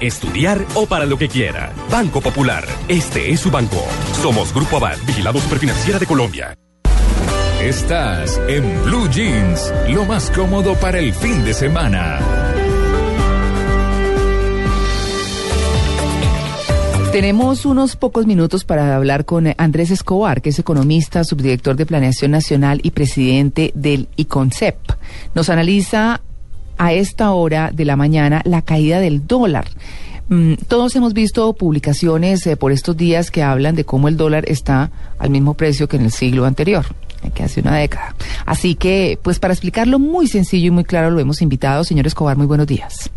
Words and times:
estudiar 0.00 0.64
o 0.74 0.86
para 0.86 1.04
lo 1.04 1.18
que 1.18 1.28
quiera. 1.28 1.72
Banco 1.90 2.20
Popular, 2.20 2.64
este 2.86 3.32
es 3.32 3.40
su 3.40 3.50
banco. 3.50 3.84
Somos 4.22 4.54
Grupo 4.54 4.76
Abad, 4.76 4.96
vigilado 5.04 5.40
superfinanciera 5.40 5.98
de 5.98 6.06
Colombia. 6.06 6.54
Estás 7.60 8.40
en 8.46 8.62
Blue 8.84 9.08
Jeans, 9.10 9.74
lo 9.88 10.04
más 10.04 10.30
cómodo 10.30 10.76
para 10.76 11.00
el 11.00 11.12
fin 11.12 11.44
de 11.44 11.54
semana. 11.54 12.20
Tenemos 17.10 17.66
unos 17.66 17.96
pocos 17.96 18.26
minutos 18.26 18.64
para 18.64 18.94
hablar 18.94 19.24
con 19.24 19.52
Andrés 19.56 19.90
Escobar, 19.90 20.40
que 20.40 20.50
es 20.50 20.58
economista, 20.60 21.24
subdirector 21.24 21.74
de 21.74 21.86
Planeación 21.86 22.30
Nacional 22.30 22.80
y 22.84 22.92
presidente 22.92 23.72
del 23.74 24.08
ICONCEP. 24.14 24.76
Nos 25.34 25.48
analiza 25.48 26.20
a 26.78 26.92
esta 26.92 27.32
hora 27.32 27.70
de 27.72 27.84
la 27.84 27.96
mañana 27.96 28.40
la 28.44 28.62
caída 28.62 29.00
del 29.00 29.26
dólar. 29.26 29.66
Mm, 30.28 30.54
todos 30.68 30.94
hemos 30.94 31.14
visto 31.14 31.52
publicaciones 31.54 32.46
eh, 32.46 32.56
por 32.56 32.70
estos 32.70 32.96
días 32.96 33.30
que 33.30 33.42
hablan 33.42 33.74
de 33.74 33.84
cómo 33.84 34.08
el 34.08 34.16
dólar 34.16 34.44
está 34.46 34.90
al 35.18 35.30
mismo 35.30 35.54
precio 35.54 35.88
que 35.88 35.96
en 35.96 36.04
el 36.04 36.10
siglo 36.10 36.44
anterior, 36.44 36.84
eh, 37.22 37.30
que 37.34 37.44
hace 37.44 37.60
una 37.60 37.74
década. 37.76 38.14
Así 38.44 38.74
que, 38.74 39.18
pues 39.22 39.38
para 39.38 39.54
explicarlo 39.54 39.98
muy 39.98 40.26
sencillo 40.26 40.68
y 40.68 40.70
muy 40.70 40.84
claro, 40.84 41.10
lo 41.10 41.20
hemos 41.20 41.40
invitado. 41.40 41.82
Señor 41.82 42.06
Escobar, 42.06 42.36
muy 42.36 42.46
buenos 42.46 42.66
días. 42.66 43.10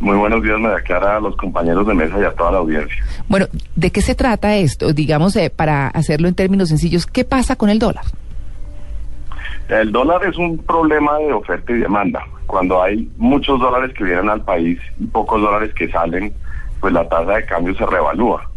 Muy 0.00 0.16
buenos 0.16 0.42
días, 0.42 0.58
me 0.58 0.68
declara 0.68 1.16
a 1.16 1.20
los 1.20 1.36
compañeros 1.36 1.86
de 1.86 1.94
mesa 1.94 2.18
y 2.20 2.24
a 2.24 2.32
toda 2.32 2.50
la 2.50 2.58
audiencia. 2.58 3.04
Bueno, 3.28 3.46
¿de 3.76 3.90
qué 3.92 4.02
se 4.02 4.16
trata 4.16 4.56
esto? 4.56 4.92
Digamos, 4.92 5.36
eh, 5.36 5.48
para 5.48 5.86
hacerlo 5.86 6.26
en 6.26 6.34
términos 6.34 6.70
sencillos, 6.70 7.06
¿qué 7.06 7.24
pasa 7.24 7.54
con 7.54 7.70
el 7.70 7.78
dólar? 7.78 8.04
El 9.68 9.92
dólar 9.92 10.24
es 10.24 10.36
un 10.36 10.58
problema 10.58 11.18
de 11.18 11.32
oferta 11.32 11.72
y 11.72 11.78
demanda. 11.78 12.26
Cuando 12.46 12.82
hay 12.82 13.10
muchos 13.16 13.60
dólares 13.60 13.92
que 13.96 14.04
vienen 14.04 14.28
al 14.28 14.42
país 14.42 14.78
y 14.98 15.06
pocos 15.06 15.40
dólares 15.40 15.72
que 15.74 15.88
salen, 15.88 16.32
pues 16.80 16.92
la 16.92 17.08
tasa 17.08 17.32
de 17.32 17.46
cambio 17.46 17.74
se 17.74 17.86
revalúa. 17.86 18.48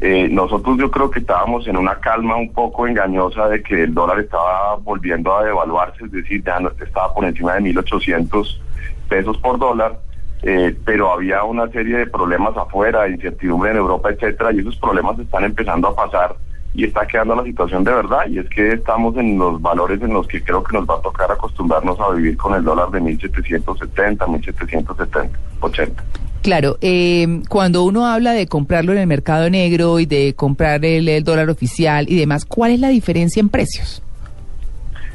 Eh, 0.00 0.28
nosotros 0.30 0.78
yo 0.78 0.90
creo 0.90 1.10
que 1.10 1.18
estábamos 1.18 1.66
en 1.66 1.76
una 1.76 1.96
calma 1.96 2.36
un 2.36 2.52
poco 2.52 2.86
engañosa 2.86 3.48
de 3.48 3.62
que 3.62 3.82
el 3.84 3.92
dólar 3.92 4.20
estaba 4.20 4.76
volviendo 4.76 5.36
a 5.36 5.44
devaluarse, 5.44 6.04
es 6.04 6.12
decir, 6.12 6.42
ya 6.42 6.58
estaba 6.82 7.12
por 7.12 7.24
encima 7.24 7.54
de 7.54 7.60
1.800 7.74 8.60
pesos 9.08 9.36
por 9.38 9.58
dólar, 9.58 9.98
eh, 10.42 10.74
pero 10.86 11.12
había 11.12 11.44
una 11.44 11.68
serie 11.68 11.98
de 11.98 12.06
problemas 12.06 12.56
afuera, 12.56 13.08
incertidumbre 13.08 13.72
en 13.72 13.76
Europa, 13.76 14.10
etcétera, 14.10 14.52
y 14.52 14.60
esos 14.60 14.76
problemas 14.76 15.18
están 15.18 15.44
empezando 15.44 15.88
a 15.88 15.96
pasar 15.96 16.34
y 16.74 16.84
está 16.84 17.06
quedando 17.06 17.34
la 17.34 17.44
situación 17.44 17.82
de 17.82 17.92
verdad 17.92 18.26
y 18.28 18.38
es 18.38 18.48
que 18.48 18.72
estamos 18.72 19.16
en 19.16 19.38
los 19.38 19.60
valores 19.60 20.00
en 20.02 20.12
los 20.12 20.26
que 20.28 20.42
creo 20.42 20.62
que 20.62 20.76
nos 20.76 20.88
va 20.88 20.96
a 20.96 21.02
tocar 21.02 21.30
acostumbrarnos 21.30 21.98
a 21.98 22.10
vivir 22.10 22.36
con 22.36 22.54
el 22.54 22.62
dólar 22.62 22.90
de 22.90 23.00
1770, 23.00 24.26
1770, 24.26 25.38
80. 25.60 26.04
Claro, 26.42 26.78
eh, 26.80 27.42
cuando 27.48 27.84
uno 27.84 28.06
habla 28.06 28.32
de 28.32 28.46
comprarlo 28.46 28.92
en 28.92 28.98
el 28.98 29.06
mercado 29.06 29.50
negro 29.50 29.98
y 29.98 30.06
de 30.06 30.34
comprar 30.34 30.84
el, 30.84 31.22
dólar 31.22 31.50
oficial 31.50 32.06
y 32.08 32.18
demás, 32.18 32.46
¿cuál 32.46 32.70
es 32.72 32.80
la 32.80 32.88
diferencia 32.88 33.40
en 33.40 33.50
precios? 33.50 34.02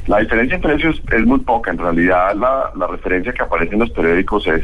La 0.06 0.18
diferencia 0.18 0.54
en 0.54 0.60
precios 0.60 1.02
es 1.10 1.26
muy 1.26 1.40
poca. 1.40 1.72
En 1.72 1.78
realidad, 1.78 2.32
la, 2.36 2.70
la 2.76 2.86
referencia 2.86 3.32
que 3.32 3.42
aparece 3.42 3.74
en 3.74 3.80
los 3.80 3.90
periódicos 3.90 4.46
es 4.46 4.62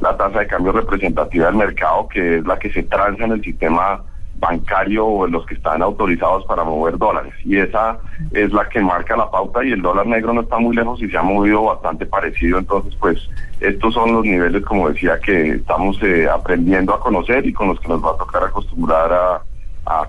la 0.00 0.14
tasa 0.14 0.40
de 0.40 0.46
cambio 0.48 0.72
representativa 0.72 1.46
del 1.46 1.54
mercado, 1.54 2.06
que 2.08 2.38
es 2.38 2.44
la 2.44 2.58
que 2.58 2.70
se 2.70 2.82
transa 2.82 3.24
en 3.24 3.32
el 3.32 3.42
sistema 3.42 4.02
bancario 4.42 5.06
o 5.06 5.24
en 5.24 5.32
los 5.32 5.46
que 5.46 5.54
están 5.54 5.80
autorizados 5.82 6.44
para 6.46 6.64
mover 6.64 6.98
dólares. 6.98 7.32
Y 7.44 7.56
esa 7.56 7.98
es 8.32 8.52
la 8.52 8.68
que 8.68 8.80
marca 8.80 9.16
la 9.16 9.30
pauta 9.30 9.64
y 9.64 9.70
el 9.70 9.80
dólar 9.80 10.06
negro 10.06 10.34
no 10.34 10.42
está 10.42 10.58
muy 10.58 10.74
lejos 10.74 11.00
y 11.00 11.08
se 11.08 11.16
ha 11.16 11.22
movido 11.22 11.62
bastante 11.62 12.04
parecido. 12.04 12.58
Entonces, 12.58 12.94
pues 13.00 13.18
estos 13.60 13.94
son 13.94 14.12
los 14.12 14.24
niveles, 14.24 14.62
como 14.64 14.90
decía, 14.90 15.18
que 15.24 15.52
estamos 15.52 15.96
eh, 16.02 16.28
aprendiendo 16.28 16.92
a 16.92 17.00
conocer 17.00 17.46
y 17.46 17.52
con 17.52 17.68
los 17.68 17.80
que 17.80 17.88
nos 17.88 18.04
va 18.04 18.10
a 18.10 18.16
tocar 18.16 18.42
acostumbrar 18.44 19.12
a, 19.12 19.42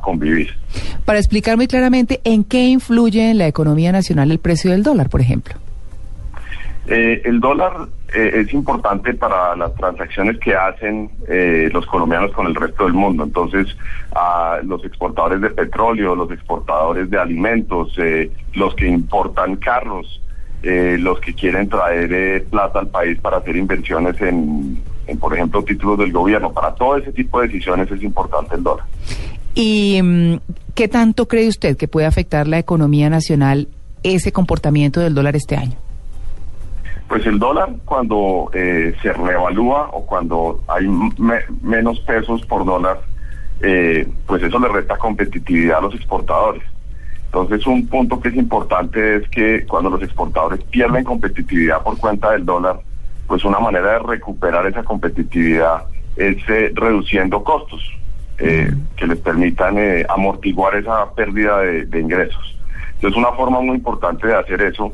convivir. 0.02 0.50
Para 1.04 1.20
explicar 1.20 1.58
muy 1.58 1.68
claramente, 1.68 2.22
¿en 2.24 2.44
qué 2.44 2.68
influye 2.68 3.32
en 3.32 3.38
la 3.38 3.48
economía 3.48 3.92
nacional 3.92 4.32
el 4.32 4.40
precio 4.40 4.72
del 4.72 4.82
dólar, 4.82 5.10
por 5.10 5.20
ejemplo? 5.20 5.56
Eh, 6.88 7.22
el 7.24 7.40
dólar 7.40 7.88
eh, 8.14 8.42
es 8.42 8.54
importante 8.54 9.14
para 9.14 9.56
las 9.56 9.74
transacciones 9.76 10.38
que 10.38 10.54
hacen 10.54 11.10
eh, 11.28 11.70
los 11.74 11.86
colombianos 11.86 12.32
con 12.32 12.46
el 12.46 12.54
resto 12.54 12.84
del 12.84 12.94
mundo. 12.94 13.24
Entonces, 13.24 13.76
a 14.14 14.60
los 14.64 14.84
exportadores 14.86 15.42
de 15.42 15.50
petróleo, 15.50 16.14
los 16.16 16.30
exportadores 16.32 17.10
de 17.10 17.18
alimentos, 17.18 17.94
eh, 17.98 18.30
los 18.54 18.76
que 18.76 18.88
importan 18.88 19.56
carros, 19.56 20.20
los 20.64 21.20
que 21.20 21.34
quieren 21.34 21.68
traer 21.68 22.46
plata 22.46 22.80
al 22.80 22.88
país 22.88 23.20
para 23.20 23.36
hacer 23.36 23.54
inversiones 23.58 24.16
en, 24.22 24.82
por 25.20 25.34
ejemplo, 25.34 25.62
títulos 25.62 25.98
del 25.98 26.14
gobierno. 26.14 26.54
Para 26.54 26.74
todo 26.74 26.96
ese 26.96 27.12
tipo 27.12 27.42
de 27.42 27.48
decisiones 27.48 27.92
es 27.92 28.02
importante 28.02 28.56
el 28.56 28.64
dólar. 28.64 28.86
¿Y 29.56 30.00
mm, 30.02 30.38
qué 30.74 30.88
tanto 30.88 31.28
cree 31.28 31.50
usted 31.50 31.76
que 31.76 31.90
puede 31.90 32.08
afectar 32.08 32.48
la 32.48 32.60
economía 32.60 33.10
nacional 33.10 33.68
ese 34.04 34.32
comportamiento 34.32 35.02
del 35.02 35.14
dólar 35.14 35.36
este 35.36 35.58
año? 35.58 35.83
Pues 37.14 37.28
el 37.28 37.38
dólar 37.38 37.70
cuando 37.86 38.50
eh, 38.56 38.96
se 39.04 39.14
reevalúa 39.14 39.88
o 39.92 40.04
cuando 40.04 40.64
hay 40.68 40.88
menos 41.62 42.00
pesos 42.00 42.44
por 42.48 42.66
dólar, 42.66 43.02
eh, 43.62 44.08
pues 44.26 44.42
eso 44.42 44.58
le 44.58 44.68
resta 44.68 44.98
competitividad 44.98 45.78
a 45.78 45.82
los 45.82 45.94
exportadores. 45.94 46.64
Entonces 47.26 47.68
un 47.68 47.86
punto 47.86 48.20
que 48.20 48.30
es 48.30 48.36
importante 48.36 49.18
es 49.18 49.30
que 49.30 49.64
cuando 49.68 49.92
los 49.92 50.02
exportadores 50.02 50.64
pierden 50.64 51.04
competitividad 51.04 51.84
por 51.84 52.00
cuenta 52.00 52.32
del 52.32 52.48
dólar, 52.48 52.80
pues 53.28 53.46
una 53.46 53.60
manera 53.60 53.92
de 53.92 54.00
recuperar 54.00 54.66
esa 54.66 54.82
competitividad 54.82 55.84
es 56.16 56.38
eh, 56.50 56.72
reduciendo 56.74 57.44
costos 57.44 57.88
que 58.38 59.06
les 59.08 59.20
permitan 59.20 59.78
amortiguar 60.10 60.76
esa 60.76 61.14
pérdida 61.14 61.60
de, 61.60 61.86
de 61.86 62.00
ingresos. 62.00 62.58
Entonces 62.96 63.16
una 63.16 63.32
forma 63.34 63.62
muy 63.62 63.76
importante 63.76 64.26
de 64.26 64.36
hacer 64.36 64.60
eso 64.64 64.92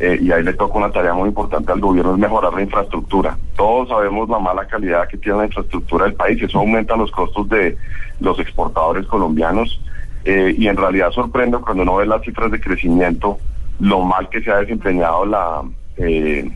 eh, 0.00 0.18
y 0.18 0.32
ahí 0.32 0.42
le 0.42 0.54
toca 0.54 0.78
una 0.78 0.90
tarea 0.90 1.12
muy 1.12 1.28
importante 1.28 1.70
al 1.70 1.80
gobierno, 1.80 2.14
es 2.14 2.18
mejorar 2.18 2.54
la 2.54 2.62
infraestructura. 2.62 3.36
Todos 3.54 3.90
sabemos 3.90 4.30
la 4.30 4.38
mala 4.38 4.66
calidad 4.66 5.06
que 5.06 5.18
tiene 5.18 5.38
la 5.38 5.44
infraestructura 5.44 6.06
del 6.06 6.14
país, 6.14 6.42
eso 6.42 6.58
aumenta 6.58 6.96
los 6.96 7.10
costos 7.10 7.46
de 7.50 7.76
los 8.18 8.38
exportadores 8.38 9.06
colombianos 9.06 9.78
eh, 10.24 10.54
y 10.56 10.68
en 10.68 10.78
realidad 10.78 11.10
sorprende 11.10 11.58
cuando 11.58 11.82
uno 11.82 11.96
ve 11.96 12.06
las 12.06 12.22
cifras 12.22 12.50
de 12.50 12.60
crecimiento, 12.60 13.38
lo 13.78 14.00
mal 14.00 14.30
que 14.30 14.40
se 14.40 14.50
ha 14.50 14.56
desempeñado 14.56 15.26
la 15.26 15.62
eh, 15.98 16.50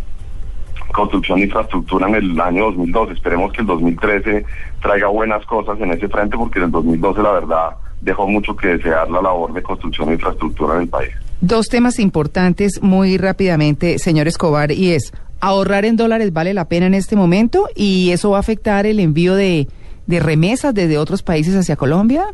construcción 0.92 1.38
de 1.38 1.44
infraestructura 1.44 2.08
en 2.08 2.14
el 2.14 2.40
año 2.40 2.64
2012. 2.64 3.12
Esperemos 3.12 3.52
que 3.52 3.60
el 3.60 3.66
2013 3.66 4.46
traiga 4.80 5.08
buenas 5.08 5.44
cosas 5.44 5.78
en 5.80 5.90
ese 5.92 6.08
frente 6.08 6.38
porque 6.38 6.60
en 6.60 6.66
el 6.66 6.70
2012 6.70 7.22
la 7.22 7.32
verdad 7.32 7.76
dejó 8.04 8.28
mucho 8.28 8.54
que 8.54 8.68
desear 8.68 9.10
la 9.10 9.22
labor 9.22 9.52
de 9.52 9.62
construcción 9.62 10.08
de 10.08 10.14
infraestructura 10.14 10.76
en 10.76 10.82
el 10.82 10.88
país. 10.88 11.10
Dos 11.40 11.68
temas 11.68 11.98
importantes 11.98 12.82
muy 12.82 13.18
rápidamente, 13.18 13.98
señor 13.98 14.28
Escobar, 14.28 14.70
y 14.70 14.92
es, 14.92 15.12
¿ahorrar 15.40 15.84
en 15.84 15.96
dólares 15.96 16.32
vale 16.32 16.54
la 16.54 16.66
pena 16.66 16.86
en 16.86 16.94
este 16.94 17.16
momento? 17.16 17.68
¿Y 17.74 18.10
eso 18.12 18.30
va 18.30 18.36
a 18.36 18.40
afectar 18.40 18.86
el 18.86 19.00
envío 19.00 19.34
de, 19.34 19.66
remesas 20.06 20.74
desde 20.74 20.98
otros 20.98 21.22
países 21.22 21.56
hacia 21.56 21.76
Colombia? 21.76 22.26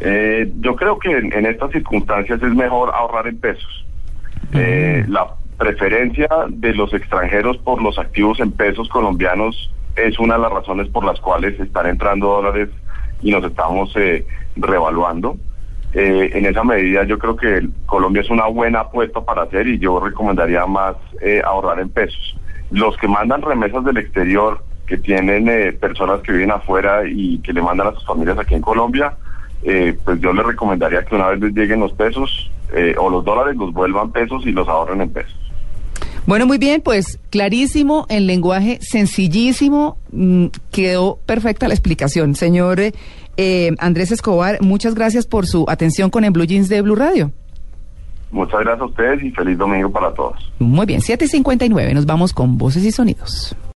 Eh, 0.00 0.50
yo 0.60 0.76
creo 0.76 0.98
que 0.98 1.16
en, 1.16 1.46
estas 1.46 1.70
circunstancias 1.72 2.42
es 2.42 2.54
mejor 2.54 2.90
ahorrar 2.94 3.26
en 3.28 3.38
pesos. 3.38 3.86
Eh, 4.52 5.04
la 5.08 5.26
preferencia 5.56 6.28
de 6.48 6.74
los 6.74 6.92
extranjeros 6.92 7.56
por 7.58 7.80
los 7.80 7.98
activos 7.98 8.40
en 8.40 8.50
pesos 8.52 8.88
colombianos 8.88 9.70
es 9.96 10.18
una 10.18 10.34
de 10.34 10.40
las 10.40 10.52
razones 10.52 10.88
por 10.88 11.04
las 11.04 11.20
cuales 11.20 11.58
están 11.60 11.86
entrando 11.86 12.26
dólares 12.26 12.68
y 13.22 13.30
nos 13.30 13.44
estamos 13.44 13.92
eh, 13.96 14.24
revaluando. 14.56 15.36
Eh, 15.94 16.30
en 16.32 16.46
esa 16.46 16.64
medida 16.64 17.04
yo 17.04 17.18
creo 17.18 17.36
que 17.36 17.68
Colombia 17.84 18.22
es 18.22 18.30
una 18.30 18.46
buena 18.46 18.80
apuesta 18.80 19.20
para 19.20 19.42
hacer 19.42 19.66
y 19.66 19.78
yo 19.78 20.00
recomendaría 20.00 20.64
más 20.64 20.96
eh, 21.20 21.42
ahorrar 21.44 21.80
en 21.80 21.90
pesos. 21.90 22.36
Los 22.70 22.96
que 22.96 23.08
mandan 23.08 23.42
remesas 23.42 23.84
del 23.84 23.98
exterior, 23.98 24.62
que 24.86 24.96
tienen 24.96 25.48
eh, 25.48 25.72
personas 25.72 26.20
que 26.22 26.32
viven 26.32 26.50
afuera 26.50 27.02
y 27.06 27.38
que 27.38 27.52
le 27.52 27.60
mandan 27.60 27.88
a 27.88 27.92
sus 27.92 28.06
familias 28.06 28.38
aquí 28.38 28.54
en 28.54 28.62
Colombia, 28.62 29.14
pues 29.62 30.20
yo 30.20 30.32
les 30.32 30.44
recomendaría 30.44 31.04
que 31.04 31.14
una 31.14 31.28
vez 31.28 31.40
les 31.40 31.54
lleguen 31.54 31.78
los 31.78 31.92
pesos 31.92 32.50
o 32.98 33.10
los 33.10 33.24
dólares, 33.24 33.54
los 33.56 33.72
vuelvan 33.72 34.10
pesos 34.10 34.44
y 34.44 34.50
los 34.50 34.66
ahorren 34.66 35.02
en 35.02 35.12
pesos. 35.12 35.38
Bueno, 36.26 36.46
muy 36.46 36.58
bien, 36.58 36.80
pues 36.80 37.20
clarísimo, 37.30 38.06
en 38.08 38.26
lenguaje 38.26 38.78
sencillísimo, 38.80 39.98
mm, 40.10 40.46
quedó 40.72 41.18
perfecta 41.26 41.68
la 41.68 41.74
explicación. 41.74 42.34
Señor 42.34 42.80
eh, 43.36 43.72
Andrés 43.78 44.12
Escobar, 44.12 44.60
muchas 44.60 44.94
gracias 44.94 45.26
por 45.26 45.46
su 45.46 45.64
atención 45.68 46.10
con 46.10 46.24
el 46.24 46.30
Blue 46.30 46.44
Jeans 46.44 46.68
de 46.68 46.82
Blue 46.82 46.96
Radio. 46.96 47.32
Muchas 48.30 48.60
gracias 48.60 48.80
a 48.80 48.84
ustedes 48.86 49.22
y 49.22 49.30
feliz 49.30 49.58
domingo 49.58 49.90
para 49.90 50.12
todos. 50.14 50.50
Muy 50.58 50.86
bien, 50.86 51.00
7.59, 51.00 51.92
nos 51.92 52.06
vamos 52.06 52.32
con 52.32 52.56
voces 52.56 52.84
y 52.84 52.90
sonidos. 52.90 53.54